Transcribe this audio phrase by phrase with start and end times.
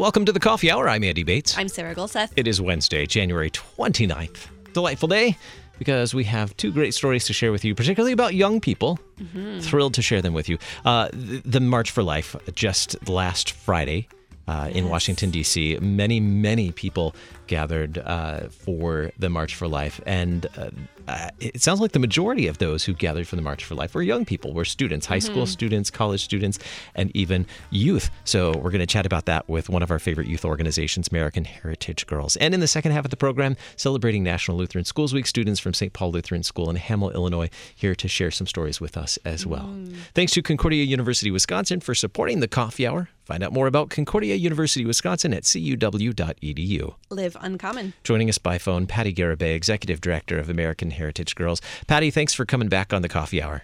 [0.00, 0.88] welcome to the Coffee Hour.
[0.88, 1.58] I'm Andy Bates.
[1.58, 2.32] I'm Sarah Gulseth.
[2.34, 4.46] It is Wednesday, January 29th.
[4.72, 5.36] Delightful day
[5.78, 8.98] because we have two great stories to share with you, particularly about young people.
[9.20, 9.60] Mm-hmm.
[9.60, 10.56] Thrilled to share them with you.
[10.86, 14.08] Uh, the, March for Life just last Friday
[14.48, 14.76] uh, yes.
[14.76, 15.76] in Washington, D.C.
[15.82, 17.14] Many, many people
[17.46, 20.00] gathered uh, for the March for Life.
[20.06, 20.70] And uh,
[21.10, 23.94] uh, it sounds like the majority of those who gathered for the March for Life
[23.94, 25.32] were young people, were students, high mm-hmm.
[25.32, 26.58] school students, college students,
[26.94, 28.10] and even youth.
[28.24, 31.44] So we're going to chat about that with one of our favorite youth organizations, American
[31.44, 32.36] Heritage Girls.
[32.36, 35.74] And in the second half of the program, celebrating National Lutheran Schools Week, students from
[35.74, 35.92] St.
[35.92, 39.66] Paul Lutheran School in Hamel, Illinois, here to share some stories with us as well.
[39.66, 39.96] Mm.
[40.14, 43.08] Thanks to Concordia University, Wisconsin for supporting the coffee hour.
[43.24, 46.94] Find out more about Concordia University, Wisconsin at cuw.edu.
[47.10, 47.94] Live uncommon.
[48.02, 50.99] Joining us by phone, Patti Garibay, Executive Director of American Heritage
[51.34, 51.60] Girls.
[51.86, 53.62] Patti, thanks for coming back on the coffee hour.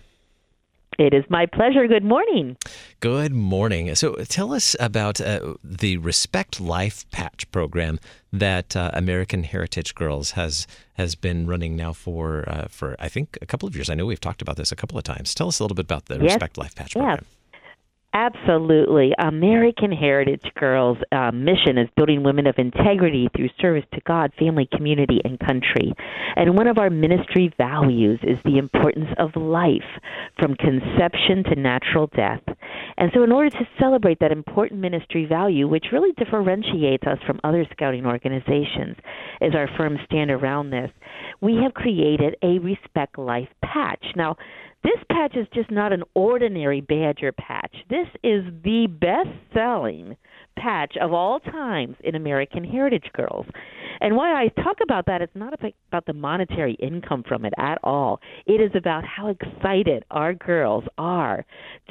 [0.98, 1.86] It is my pleasure.
[1.86, 2.56] Good morning.
[3.00, 3.94] Good morning.
[3.94, 7.98] So, tell us about uh, the Respect Life Patch program
[8.32, 13.36] that uh, American Heritage Girls has has been running now for uh, for I think
[13.42, 13.90] a couple of years.
[13.90, 15.34] I know we've talked about this a couple of times.
[15.34, 16.22] Tell us a little bit about the yes.
[16.22, 17.18] Respect Life Patch program.
[17.20, 17.35] Yes.
[18.16, 19.12] Absolutely.
[19.18, 24.66] American Heritage Girls' uh, mission is building women of integrity through service to God, family,
[24.74, 25.92] community, and country.
[26.34, 29.84] And one of our ministry values is the importance of life
[30.40, 32.40] from conception to natural death.
[32.96, 37.38] And so, in order to celebrate that important ministry value, which really differentiates us from
[37.44, 38.96] other scouting organizations,
[39.42, 40.90] as our firm stand around this,
[41.42, 44.02] we have created a Respect Life patch.
[44.16, 44.36] Now,
[44.86, 47.74] this patch is just not an ordinary Badger patch.
[47.90, 50.16] This is the best selling
[50.56, 53.46] patch of all times in American Heritage Girls.
[54.00, 57.78] And why I talk about that, it's not about the monetary income from it at
[57.82, 58.20] all.
[58.46, 61.44] It is about how excited our girls are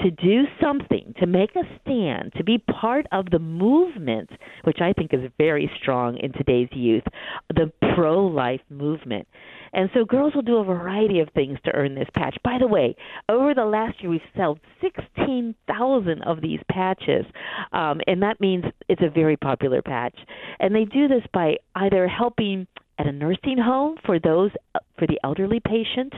[0.03, 4.29] to do something, to make a stand, to be part of the movement,
[4.63, 7.03] which I think is very strong in today's youth,
[7.49, 9.27] the pro life movement.
[9.75, 12.37] And so girls will do a variety of things to earn this patch.
[12.43, 12.95] By the way,
[13.27, 17.25] over the last year, we've sold 16,000 of these patches,
[17.73, 20.17] um, and that means it's a very popular patch.
[20.61, 24.51] And they do this by either helping at a nursing home for those
[24.97, 26.13] for the elderly patient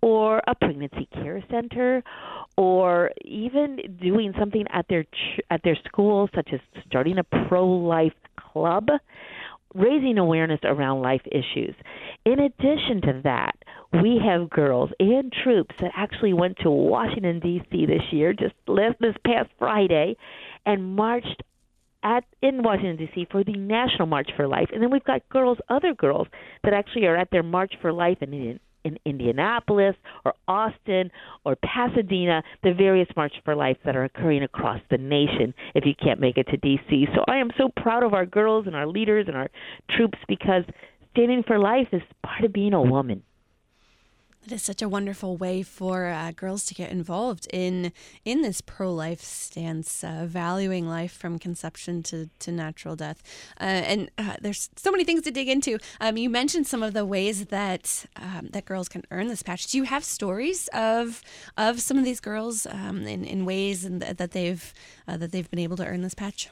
[0.00, 2.04] or a pregnancy care center
[2.56, 7.66] or even doing something at their ch- at their school such as starting a pro
[7.66, 8.88] life club
[9.74, 11.74] raising awareness around life issues.
[12.24, 13.56] In addition to that,
[13.92, 17.86] we have girls and troops that actually went to Washington D.C.
[17.86, 20.16] this year, just this past Friday,
[20.66, 21.42] and marched
[22.02, 23.26] at in Washington D.C.
[23.30, 26.28] for the National March for Life, and then we've got girls, other girls
[26.64, 31.10] that actually are at their March for Life in in Indianapolis or Austin
[31.44, 35.94] or Pasadena, the various March for Life that are occurring across the nation if you
[36.02, 37.14] can't make it to DC.
[37.14, 39.50] So I am so proud of our girls and our leaders and our
[39.96, 40.64] troops because
[41.12, 43.22] standing for life is part of being a woman.
[44.46, 47.92] It is such a wonderful way for uh, girls to get involved in
[48.24, 53.22] in this pro life stance, uh, valuing life from conception to, to natural death.
[53.60, 55.78] Uh, and uh, there's so many things to dig into.
[56.00, 59.66] Um, you mentioned some of the ways that um, that girls can earn this patch.
[59.66, 61.22] Do you have stories of
[61.58, 64.72] of some of these girls um, in in ways and that they've
[65.06, 66.48] uh, that they've been able to earn this patch?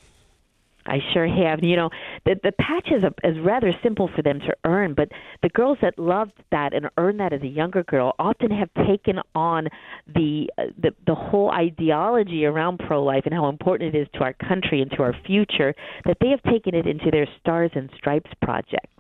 [0.89, 1.63] I sure have.
[1.63, 1.91] You know,
[2.25, 5.09] the the patch is, a, is rather simple for them to earn, but
[5.43, 9.21] the girls that loved that and earned that as a younger girl often have taken
[9.35, 9.69] on
[10.15, 14.21] the uh, the the whole ideology around pro life and how important it is to
[14.21, 17.91] our country and to our future that they have taken it into their Stars and
[17.97, 18.91] Stripes projects.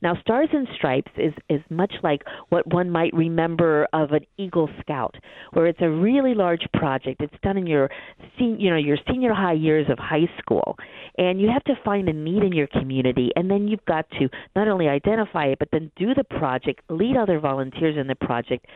[0.00, 4.68] Now, Stars and Stripes is is much like what one might remember of an Eagle
[4.80, 5.16] Scout,
[5.52, 7.20] where it's a really large project.
[7.20, 7.90] It's done in your
[8.38, 10.76] you know your senior high years of high school,
[11.18, 14.28] and you have to find a need in your community, and then you've got to
[14.56, 18.66] not only identify it, but then do the project, lead other volunteers in the project,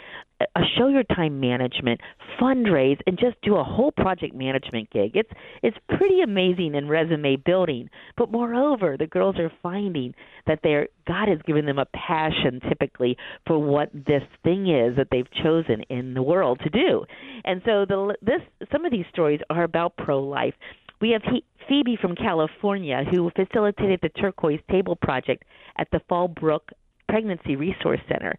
[0.40, 2.00] uh, show your time management,
[2.40, 5.12] fundraise, and just do a whole project management gig.
[5.14, 5.30] It's
[5.62, 7.88] it's pretty amazing in resume building.
[8.16, 10.14] But moreover, the girls are finding
[10.46, 13.16] that they're God has given them a passion typically
[13.46, 17.04] for what this thing is that they've chosen in the world to do.
[17.44, 20.54] And so the this some of these stories are about pro life.
[21.00, 21.22] We have
[21.68, 25.44] Phoebe from California who facilitated the Turquoise Table Project
[25.78, 26.60] at the Fallbrook
[27.08, 28.34] Pregnancy Resource Center.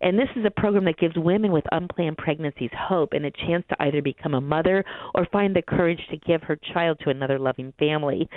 [0.00, 3.64] And this is a program that gives women with unplanned pregnancies hope and a chance
[3.70, 4.84] to either become a mother
[5.14, 8.28] or find the courage to give her child to another loving family.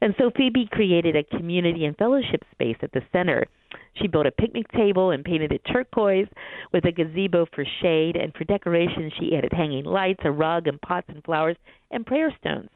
[0.00, 3.46] And so Phoebe created a community and fellowship space at the center.
[3.94, 6.28] She built a picnic table and painted it turquoise
[6.72, 10.80] with a gazebo for shade, and for decoration, she added hanging lights, a rug, and
[10.80, 11.56] pots and flowers
[11.90, 12.70] and prayer stones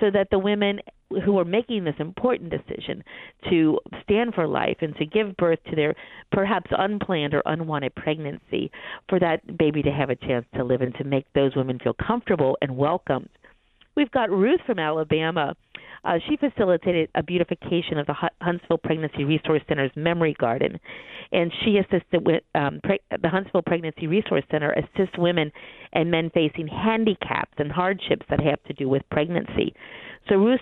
[0.00, 0.80] so that the women
[1.24, 3.02] who are making this important decision
[3.48, 5.94] to stand for life and to give birth to their
[6.32, 8.70] perhaps unplanned or unwanted pregnancy
[9.08, 11.94] for that baby to have a chance to live and to make those women feel
[11.94, 13.28] comfortable and welcomed.
[13.96, 15.56] We've got Ruth from Alabama.
[16.04, 20.78] Uh, she facilitated a beautification of the Huntsville Pregnancy Resource Center's memory garden,
[21.32, 25.52] and she assisted with um, pre- the Huntsville Pregnancy Resource Center assists women
[25.92, 29.74] and men facing handicaps and hardships that have to do with pregnancy.
[30.28, 30.60] So Ruth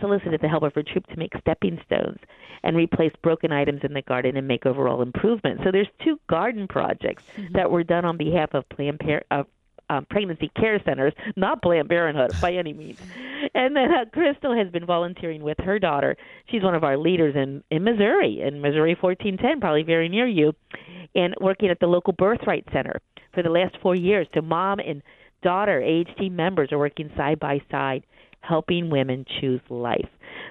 [0.00, 2.18] solicited the help of her troop to make stepping stones
[2.62, 5.62] and replace broken items in the garden and make overall improvements.
[5.64, 7.54] So there's two garden projects mm-hmm.
[7.54, 9.46] that were done on behalf of Planned Parenthood.
[9.88, 12.98] Um, pregnancy care centers, not Planned Parenthood by any means.
[13.54, 16.16] And then uh, Crystal has been volunteering with her daughter.
[16.50, 20.54] She's one of our leaders in in Missouri, in Missouri 1410, probably very near you,
[21.14, 23.00] and working at the local Birthright Center
[23.32, 24.26] for the last four years.
[24.34, 25.02] So mom and
[25.42, 25.80] daughter,
[26.18, 28.04] team members, are working side by side
[28.40, 30.08] helping women choose life.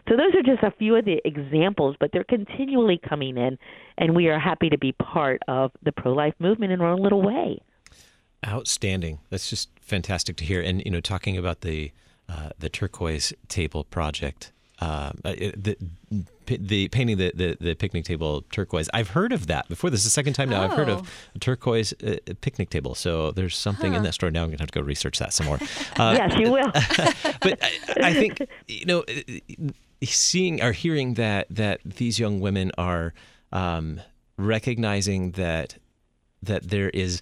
[0.10, 3.58] So those are just a few of the examples, but they're continually coming in,
[3.98, 7.22] and we are happy to be part of the pro-life movement in our own little
[7.22, 7.60] way.
[8.46, 9.20] Outstanding.
[9.30, 10.62] That's just fantastic to hear.
[10.62, 11.92] And you know, talking about the
[12.28, 15.78] uh, the turquoise table project uh, the
[16.48, 18.88] the painting the, the, the picnic table turquoise.
[18.94, 19.90] I've heard of that before.
[19.90, 20.66] This is the second time now oh.
[20.66, 21.32] I've heard of oh.
[21.34, 22.94] a turquoise uh, picnic table.
[22.94, 23.98] So there's something huh.
[23.98, 24.32] in that story.
[24.32, 25.60] Now I'm going to have to go research that some more.
[25.98, 26.72] Uh, yes, you will.
[27.42, 27.72] but I,
[28.02, 29.06] I, think you know,
[30.04, 33.14] seeing or hearing that that these young women are
[33.54, 34.02] um,
[34.38, 35.78] recognizing that
[36.44, 37.22] that there is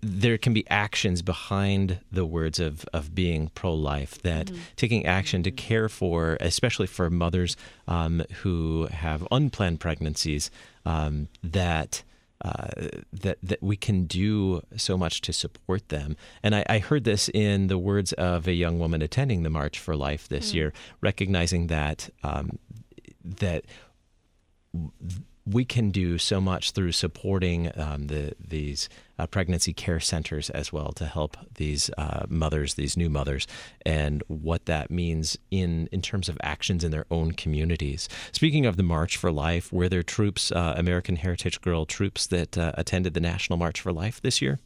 [0.00, 4.60] there can be actions behind the words of, of being pro life, that mm-hmm.
[4.76, 7.56] taking action to care for, especially for mothers
[7.88, 10.50] um, who have unplanned pregnancies,
[10.84, 12.02] um, that.
[12.44, 17.04] Uh, that that we can do so much to support them, and I, I, heard
[17.04, 20.56] this in the words of a young woman attending the March for Life this mm-hmm.
[20.56, 22.58] year, recognizing that um,
[23.22, 23.64] that
[25.46, 30.72] we can do so much through supporting um, the these uh, pregnancy care centers as
[30.72, 33.46] well to help these uh, mothers, these new mothers,
[33.84, 38.08] and what that means in in terms of actions in their own communities.
[38.32, 42.56] Speaking of the March for Life, were there troops, uh, American Heritage Girl troops, that
[42.56, 44.60] uh, attended the National March for Life this year?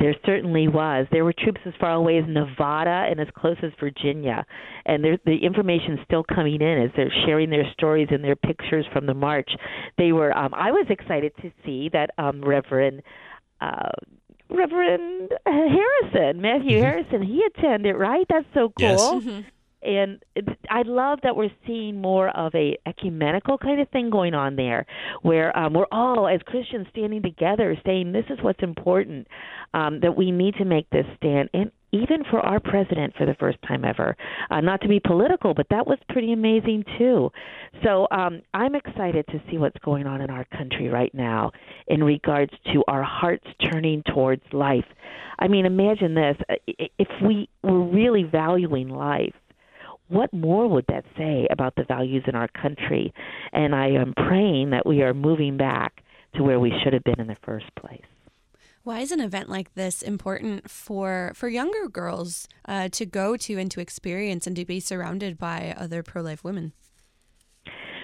[0.00, 1.06] There certainly was.
[1.12, 4.46] There were troops as far away as Nevada and as close as Virginia,
[4.86, 8.36] and there, the information is still coming in as they're sharing their stories and their
[8.36, 9.50] pictures from the march.
[9.98, 10.36] They were.
[10.36, 13.02] Um, I was excited to see that um, Reverend.
[13.60, 13.90] Uh,
[14.52, 16.82] Reverend Harrison, Matthew mm-hmm.
[16.82, 18.26] Harrison, he attended, right?
[18.28, 18.88] That's so cool.
[18.88, 19.00] Yes.
[19.00, 19.40] Mm-hmm
[19.82, 20.22] and
[20.68, 24.86] I love that we're seeing more of a ecumenical kind of thing going on there,
[25.22, 29.26] where um, we're all as Christians standing together, saying this is what's important,
[29.74, 33.34] um, that we need to make this stand, and even for our president for the
[33.34, 34.16] first time ever.
[34.50, 37.30] Uh, not to be political, but that was pretty amazing too.
[37.82, 41.50] So um, I'm excited to see what's going on in our country right now
[41.88, 44.84] in regards to our hearts turning towards life.
[45.38, 46.36] I mean, imagine this:
[46.98, 49.34] if we were really valuing life
[50.10, 53.14] what more would that say about the values in our country?
[53.52, 56.02] And I am praying that we are moving back
[56.34, 58.02] to where we should have been in the first place.
[58.82, 63.58] Why is an event like this important for for younger girls uh, to go to
[63.58, 66.72] and to experience and to be surrounded by other pro life women?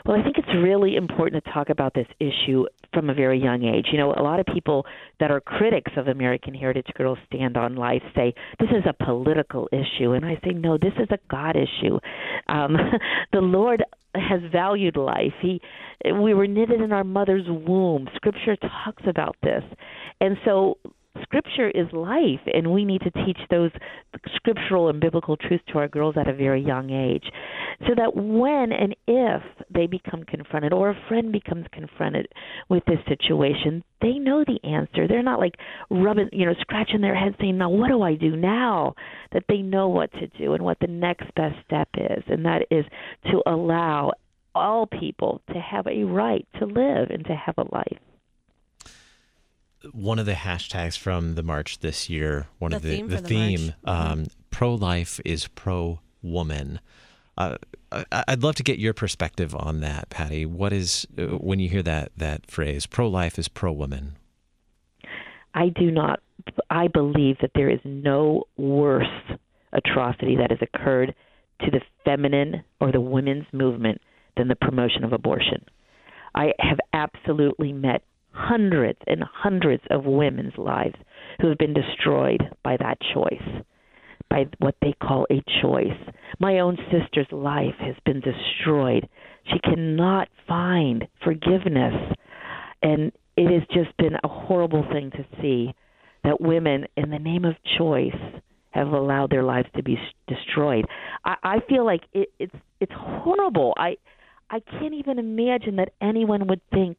[0.07, 3.65] Well, I think it's really important to talk about this issue from a very young
[3.65, 3.87] age.
[3.91, 4.87] You know, a lot of people
[5.19, 9.69] that are critics of American Heritage Girls Stand on Life say this is a political
[9.73, 11.99] issue, and I say no, this is a God issue.
[12.49, 12.77] Um,
[13.33, 13.83] the Lord
[14.15, 15.35] has valued life.
[15.43, 15.61] He,
[16.05, 18.09] we were knitted in our mother's womb.
[18.15, 19.65] Scripture talks about this,
[20.21, 20.79] and so
[21.23, 23.71] scripture is life and we need to teach those
[24.35, 27.25] scriptural and biblical truths to our girls at a very young age
[27.87, 32.27] so that when and if they become confronted or a friend becomes confronted
[32.69, 35.55] with this situation they know the answer they're not like
[35.91, 38.95] rubbing you know scratching their head saying now what do i do now
[39.33, 42.63] that they know what to do and what the next best step is and that
[42.71, 42.85] is
[43.31, 44.11] to allow
[44.55, 47.99] all people to have a right to live and to have a life
[49.93, 53.19] one of the hashtags from the march this year, one the of the theme the,
[53.19, 53.89] theme, mm-hmm.
[53.89, 54.25] um, mm-hmm.
[54.51, 56.81] pro life is pro woman.
[57.37, 57.57] Uh,
[58.11, 60.47] I'd love to get your perspective on that, Patti.
[60.47, 64.17] What is uh, when you hear that that phrase, pro life is pro woman?
[65.55, 66.21] I do not.
[66.71, 69.07] I believe that there is no worse
[69.73, 71.15] atrocity that has occurred
[71.63, 74.01] to the feminine or the women's movement
[74.37, 75.65] than the promotion of abortion.
[76.35, 80.97] I have absolutely met hundreds and hundreds of women's lives
[81.41, 83.65] who have been destroyed by that choice.
[84.29, 85.99] By what they call a choice.
[86.39, 89.09] My own sister's life has been destroyed.
[89.53, 91.95] She cannot find forgiveness.
[92.83, 95.75] And it has just been a horrible thing to see
[96.25, 98.17] that women, in the name of choice,
[98.71, 99.97] have allowed their lives to be
[100.29, 100.85] destroyed.
[101.25, 103.73] I, I feel like it, it's it's horrible.
[103.79, 103.97] I
[104.51, 106.99] I can't even imagine that anyone would think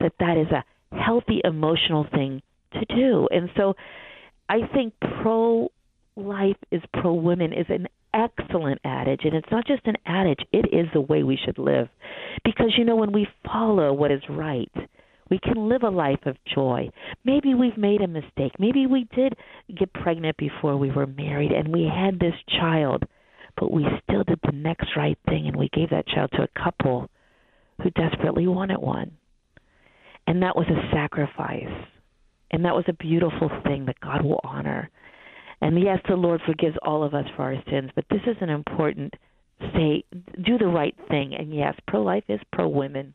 [0.00, 0.64] that that is a
[0.96, 2.42] healthy emotional thing
[2.72, 3.28] to do.
[3.30, 3.74] And so
[4.48, 5.70] I think pro
[6.18, 10.66] life is pro women is an excellent adage and it's not just an adage, it
[10.72, 11.88] is the way we should live.
[12.44, 14.72] Because you know when we follow what is right,
[15.30, 16.88] we can live a life of joy.
[17.24, 18.52] Maybe we've made a mistake.
[18.58, 19.34] Maybe we did
[19.78, 23.04] get pregnant before we were married and we had this child
[23.58, 26.62] but we still did the next right thing and we gave that child to a
[26.62, 27.08] couple
[27.82, 29.12] who desperately wanted one.
[30.26, 31.86] And that was a sacrifice.
[32.50, 34.90] And that was a beautiful thing that God will honor.
[35.60, 38.48] And yes, the Lord forgives all of us for our sins, but this is an
[38.48, 39.14] important
[39.72, 40.04] say
[40.42, 41.34] do the right thing.
[41.34, 43.14] And yes, pro life is pro women.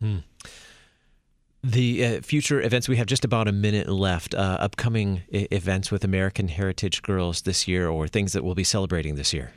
[0.00, 0.18] Hmm
[1.62, 5.90] the uh, future events we have just about a minute left uh, upcoming I- events
[5.92, 9.52] with american heritage girls this year or things that we'll be celebrating this year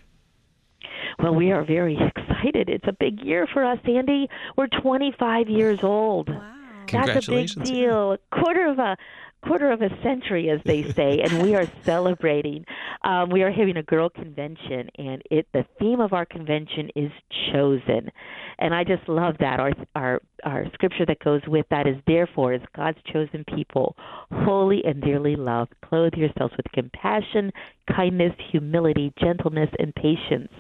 [1.20, 5.80] well we are very excited it's a big year for us andy we're 25 years
[5.82, 6.55] old wow.
[6.92, 8.98] That's a big deal a quarter of a
[9.46, 12.66] quarter of a century, as they say, and we are celebrating.
[13.04, 17.12] Um, we are having a girl convention, and it the theme of our convention is
[17.52, 18.12] chosen,
[18.60, 19.60] and I just love that.
[19.60, 23.96] Our our our scripture that goes with that is therefore, as God's chosen people,
[24.32, 27.52] holy and dearly loved, clothe yourselves with compassion,
[27.96, 30.52] kindness, humility, gentleness, and patience.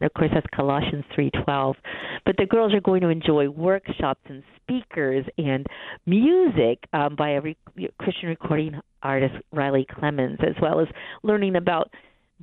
[0.00, 1.74] And of course, that's Colossians 3:12.
[2.24, 5.66] But the girls are going to enjoy workshops and speakers and
[6.06, 7.56] music um, by a re-
[7.98, 10.88] Christian recording artist, Riley Clemmons, as well as
[11.22, 11.90] learning about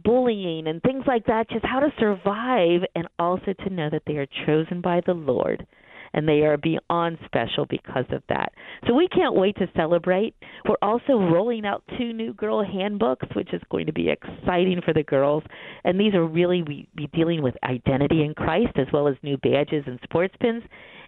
[0.03, 4.17] bullying and things like that, just how to survive, and also to know that they
[4.17, 5.65] are chosen by the Lord
[6.13, 8.53] and they are beyond special because of that.
[8.87, 10.35] So we can't wait to celebrate.
[10.67, 14.93] We're also rolling out two new girl handbooks, which is going to be exciting for
[14.93, 15.43] the girls.
[15.83, 19.37] And these are really we be dealing with identity in Christ as well as new
[19.37, 20.63] badges and sports pins.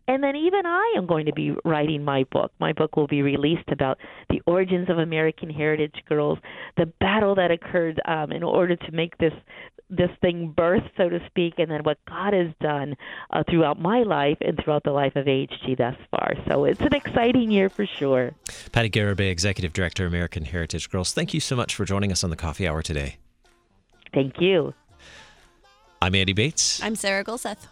[0.05, 2.51] And then even I am going to be writing my book.
[2.59, 3.97] My book will be released about
[4.29, 6.39] the origins of American Heritage Girls,
[6.75, 9.33] the battle that occurred um, in order to make this
[9.89, 12.95] this thing birth, so to speak, and then what God has done
[13.29, 16.33] uh, throughout my life and throughout the life of AHG thus far.
[16.47, 18.33] So it's an exciting year for sure.
[18.71, 22.29] Patti Garibay, Executive Director, American Heritage Girls, thank you so much for joining us on
[22.29, 23.17] the Coffee Hour today.
[24.13, 24.73] Thank you.
[26.01, 26.81] I'm Andy Bates.
[26.83, 27.67] I'm Sarah Gulseth.